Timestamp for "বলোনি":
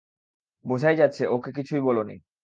1.81-2.15